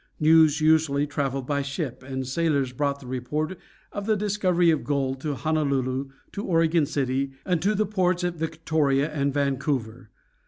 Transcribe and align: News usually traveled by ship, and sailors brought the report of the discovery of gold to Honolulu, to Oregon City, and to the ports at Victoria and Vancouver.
News 0.19 0.59
usually 0.61 1.05
traveled 1.05 1.45
by 1.45 1.61
ship, 1.61 2.01
and 2.01 2.25
sailors 2.25 2.73
brought 2.73 2.99
the 3.01 3.05
report 3.05 3.55
of 3.91 4.07
the 4.07 4.17
discovery 4.17 4.71
of 4.71 4.83
gold 4.83 5.21
to 5.21 5.35
Honolulu, 5.35 6.09
to 6.31 6.43
Oregon 6.43 6.87
City, 6.87 7.33
and 7.45 7.61
to 7.61 7.75
the 7.75 7.85
ports 7.85 8.23
at 8.23 8.33
Victoria 8.33 9.11
and 9.11 9.31
Vancouver. 9.31 10.09